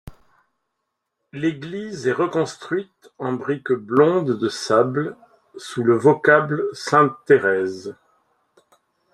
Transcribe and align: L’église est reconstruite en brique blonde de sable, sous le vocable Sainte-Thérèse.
L’église 1.31 2.07
est 2.07 2.11
reconstruite 2.11 3.11
en 3.19 3.33
brique 3.33 3.71
blonde 3.71 4.39
de 4.39 4.49
sable, 4.49 5.15
sous 5.57 5.83
le 5.83 5.95
vocable 5.95 6.63
Sainte-Thérèse. 6.73 7.95